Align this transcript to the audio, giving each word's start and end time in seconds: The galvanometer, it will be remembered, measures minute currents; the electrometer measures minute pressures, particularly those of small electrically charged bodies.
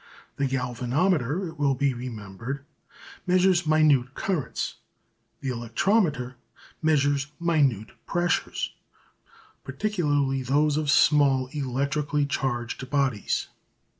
The 0.37 0.47
galvanometer, 0.47 1.47
it 1.49 1.59
will 1.59 1.75
be 1.75 1.93
remembered, 1.93 2.65
measures 3.27 3.67
minute 3.67 4.15
currents; 4.15 4.77
the 5.41 5.49
electrometer 5.49 6.37
measures 6.81 7.27
minute 7.39 7.91
pressures, 8.07 8.73
particularly 9.63 10.41
those 10.41 10.75
of 10.75 10.89
small 10.89 11.49
electrically 11.53 12.25
charged 12.25 12.89
bodies. 12.89 13.49